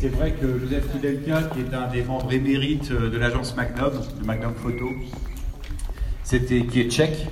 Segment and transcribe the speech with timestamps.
[0.00, 4.24] C'est vrai que Joseph Kudelka, qui est un des membres émérites de l'agence Magnum, de
[4.24, 4.90] Magnum Photo,
[6.22, 7.26] c'était, qui est tchèque,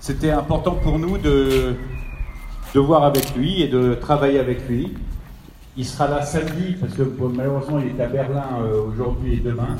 [0.00, 1.76] c'était important pour nous de,
[2.74, 4.92] de voir avec lui et de travailler avec lui.
[5.78, 7.04] Il sera là samedi, parce que
[7.34, 9.78] malheureusement il est à Berlin euh, aujourd'hui et demain.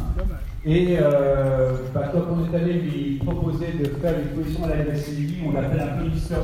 [0.64, 4.76] Et euh, bah, quand on est allé lui proposer de faire une exposition à la
[4.76, 6.36] MSCI, on l'appelle un peu Mister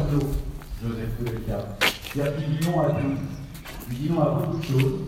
[0.82, 1.64] Joseph Kudelka.
[2.12, 3.16] C'est-à-dire dit non à tout.
[3.90, 5.00] Il dit non à beaucoup de choses.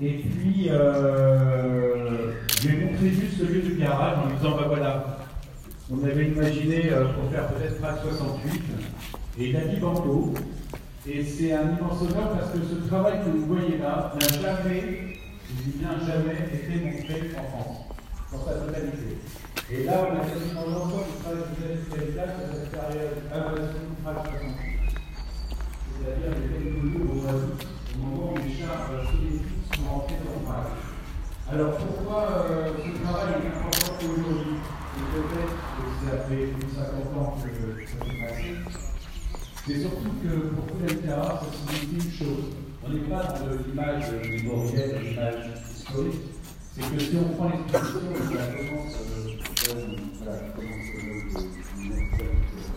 [0.00, 5.18] Et puis, euh, je vais montrer juste le lieu du garage en disant, bah voilà,
[5.90, 8.62] on avait imaginé euh, pour faire peut-être PRAC 68,
[9.38, 10.34] et dit banco.
[11.08, 15.16] Et c'est un immense honneur parce que ce travail que vous voyez là n'a jamais,
[15.48, 17.76] je dis bien jamais, été montré en France,
[18.32, 19.16] dans sa totalité.
[19.70, 22.70] Et là, on a quasiment l'ensemble du travail que vous avez fait là sur cette
[22.70, 23.20] période de
[24.02, 24.86] PRAC 68.
[25.94, 30.18] C'est-à-dire les quelques jours au mois d'août, au moment où les chars soviétiques sont rentrés
[30.26, 30.66] dans PRAC.
[31.52, 36.74] Alors pourquoi euh, ce travail est important aujourd'hui Et peut-être que ça fait plus de
[36.74, 38.50] 50 ans que ça s'est passé.
[39.66, 42.44] C'est surtout que pour Kudelka, ça signifie une chose.
[42.84, 46.20] On n'est pas dans l'image mémorielle, l'image historique.
[46.74, 49.84] C'est que si on prend l'exposition et la commence, euh,
[50.54, 51.22] commence euh,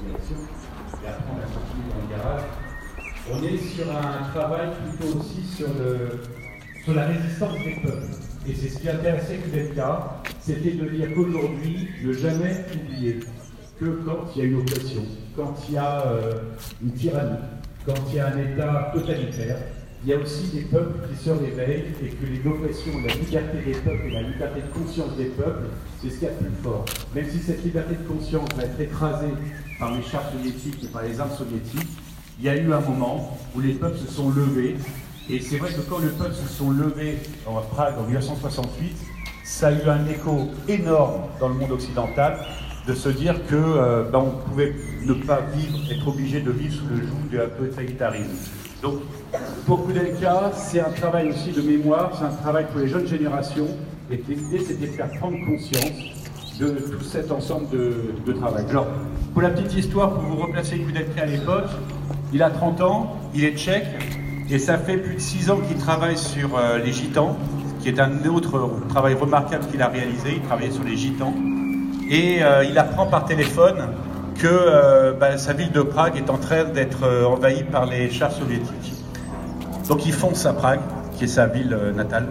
[0.01, 0.39] direction,
[1.03, 2.45] et après on la continue dans le garage,
[3.31, 5.69] on est sur un travail plutôt aussi sur,
[6.83, 8.15] sur la résistance des peuples.
[8.47, 13.19] Et c'est ce qui intéressait Kudelka, c'était de dire qu'aujourd'hui, ne jamais oublier
[13.79, 15.01] que quand il y a une oppression,
[15.35, 16.33] quand il y a euh,
[16.83, 17.37] une tyrannie,
[17.85, 19.57] quand il y a un État totalitaire,
[20.03, 23.73] il y a aussi des peuples qui se réveillent et que l'oppression, la liberté des
[23.73, 25.67] peuples et la liberté de conscience des peuples,
[26.01, 26.85] c'est ce qu'il y a de plus fort.
[27.15, 29.33] Même si cette liberté de conscience va être écrasée
[29.79, 31.89] par les chars soviétiques et par les armes soviétiques,
[32.39, 34.77] il y a eu un moment où les peuples se sont levés.
[35.29, 38.95] Et c'est vrai que quand les peuples se sont levés en Prague en 1968,
[39.43, 42.37] ça a eu un écho énorme dans le monde occidental
[42.87, 44.73] de se dire que euh, ben, on pouvait
[45.05, 48.51] ne pas vivre, être obligé de vivre sous le joug d'un totalitarisme.
[48.81, 48.95] Donc,
[49.65, 53.67] pour Kudelka, c'est un travail aussi de mémoire, c'est un travail pour les jeunes générations.
[54.11, 55.91] Et l'idée, c'était de faire prendre conscience
[56.59, 57.93] de tout cet ensemble de,
[58.25, 58.65] de, travail.
[58.69, 58.87] Alors,
[59.33, 61.69] pour la petite histoire, pour vous replacer Kudelka à l'époque,
[62.33, 63.85] il a 30 ans, il est tchèque,
[64.49, 67.37] et ça fait plus de 6 ans qu'il travaille sur euh, les gitans,
[67.81, 70.33] qui est un autre travail remarquable qu'il a réalisé.
[70.37, 71.33] Il travaillait sur les gitans.
[72.09, 73.77] Et euh, il apprend par téléphone
[74.39, 78.09] que euh, bah, sa ville de Prague est en train d'être euh, envahie par les
[78.09, 78.93] chars soviétiques.
[79.87, 80.79] Donc il fonce à Prague,
[81.15, 82.27] qui est sa ville natale,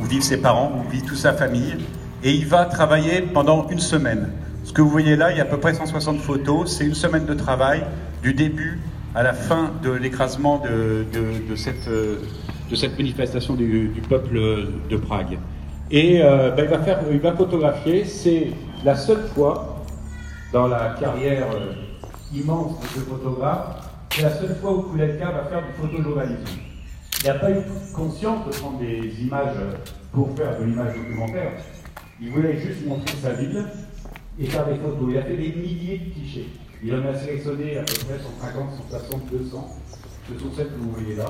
[0.00, 1.76] où vivent ses parents, où vit toute sa famille,
[2.24, 4.30] et il va travailler pendant une semaine.
[4.64, 6.94] Ce que vous voyez là, il y a à peu près 160 photos, c'est une
[6.94, 7.82] semaine de travail,
[8.22, 8.80] du début
[9.14, 14.38] à la fin de l'écrasement de, cette, de cette manifestation du, peuple
[14.88, 15.38] de Prague.
[15.90, 18.52] Et ben, il, va faire, il va photographier, c'est
[18.84, 19.84] la seule fois
[20.52, 21.72] dans la carrière euh,
[22.34, 26.58] immense de ce photographe, c'est la seule fois où Kudelka va faire du photojournalisme.
[27.22, 27.62] Il n'a pas eu
[27.94, 29.56] conscience de prendre des images
[30.12, 31.52] pour faire de l'image documentaire.
[32.20, 33.64] Il voulait juste montrer sa ville
[34.38, 35.08] et faire des photos.
[35.10, 36.48] Il a fait des milliers de clichés.
[36.82, 39.76] Il en a sélectionné à peu près 150, 160, 200.
[40.28, 41.26] Ce sont celles que vous voyez là.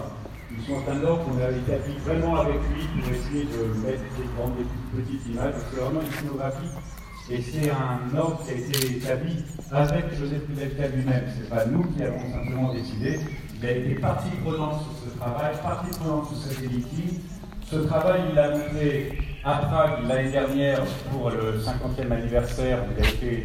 [0.52, 4.26] Ils sont un ordre qu'on a établi vraiment avec lui pour essayer de mettre des
[4.36, 5.54] grandes et petites images.
[5.70, 6.68] C'est vraiment une scénographie
[7.28, 11.24] et c'est un ordre qui a été établi avec Joseph Kudelka lui-même.
[11.36, 13.20] Ce n'est pas nous qui avons simplement décidé.
[13.60, 17.20] Il a été partie prenante sur ce travail, partie prenante sur cette éditing.
[17.70, 20.82] Ce travail, il l'a montré à Prague l'année dernière
[21.12, 22.78] pour le 50e anniversaire.
[22.96, 23.42] Il a été,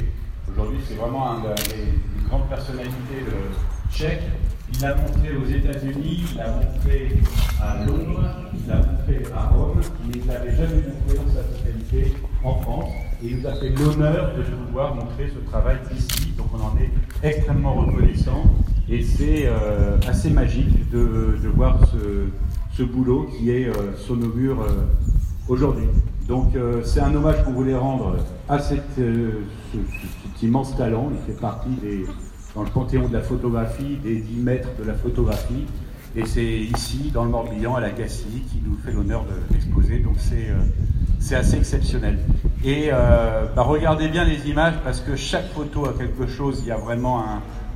[0.49, 3.25] aujourd'hui, c'est vraiment un des grandes personnalités
[3.91, 4.23] tchèques.
[4.73, 7.19] Il l'a montré aux États-Unis, il l'a montré
[7.61, 9.79] à Londres, il l'a montré à Rome,
[10.11, 11.74] il ne l'avait jamais montré dans sa France.
[13.45, 16.33] Nous a fait l'honneur de pouvoir montrer ce travail ici.
[16.35, 16.89] Donc on en est
[17.21, 18.43] extrêmement reconnaissant.
[18.89, 21.79] Et c'est euh, assez magique de, voir
[22.75, 24.85] ce, boulot qui est euh, augure euh,
[25.47, 25.85] aujourd'hui.
[26.27, 28.15] Donc euh, c'est un hommage qu'on voulait rendre
[28.49, 28.99] à cet
[30.41, 31.11] immense talent.
[31.11, 31.77] Il fait partie
[32.55, 35.65] dans le panthéon de la photographie, des 10 mètres de la photographie.
[36.15, 39.99] Et c'est ici, dans le Morbihan, à la Gacilly, qui nous fait l'honneur de l'exposer.
[39.99, 40.15] Donc
[41.19, 42.17] c'est assez exceptionnel.
[42.65, 46.61] Et euh, bah, regardez bien les images parce que chaque photo a quelque chose.
[46.63, 47.23] Il y a vraiment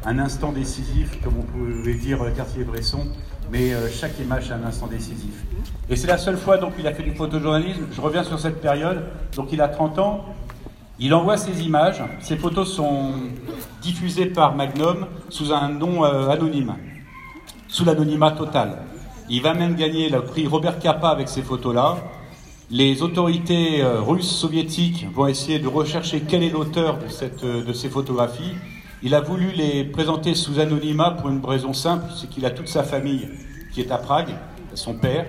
[0.03, 3.05] un, instant décisif, comme on pouvait dire Cartier-Bresson,
[3.51, 5.45] mais euh, chaque image a un instant décisif.
[5.91, 7.85] Et c'est la seule fois donc il a fait du photojournalisme.
[7.91, 9.03] Je reviens sur cette période.
[9.35, 10.25] Donc il a 30 ans.
[10.97, 12.01] Il envoie ses images.
[12.19, 13.13] Ces photos sont
[13.83, 16.73] diffusées par Magnum sous un nom euh, anonyme,
[17.67, 18.79] sous l'anonymat total.
[19.29, 21.97] Il va même gagner le prix Robert Capa avec ces photos-là.
[22.71, 26.99] Les autorités euh, russes, soviétiques vont essayer de rechercher quel est l'auteur
[27.43, 28.53] euh, de ces photographies.
[29.01, 32.67] Il a voulu les présenter sous anonymat pour une raison simple, c'est qu'il a toute
[32.67, 33.27] sa famille
[33.73, 34.35] qui est à Prague,
[34.75, 35.25] son père,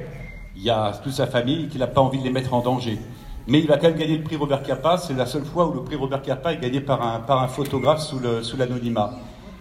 [0.55, 2.99] il y a toute sa famille, qu'il n'a pas envie de les mettre en danger.
[3.47, 5.73] Mais il va quand même gagner le prix Robert Capa, c'est la seule fois où
[5.73, 9.13] le prix Robert Capa est gagné par un, photographe sous l'anonymat.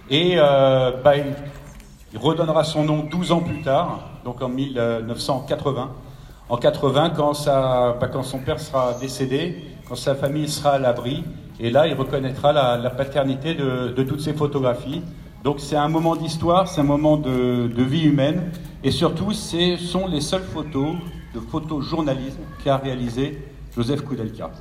[0.10, 5.92] Et euh, bah, il redonnera son nom 12 ans plus tard, donc en 1980
[6.50, 10.80] en 80 quand, ça, bah, quand son père sera décédé, quand sa famille sera à
[10.80, 11.24] l'abri.
[11.60, 15.02] Et là, il reconnaîtra la, paternité de, toutes ces photographies.
[15.44, 18.52] Donc c'est un moment d'histoire, c'est un moment de, vie humaine.
[18.84, 20.96] Et surtout, ce sont les seules photos
[21.34, 24.52] de photojournalisme qu'a réalisé Joseph Koudelka.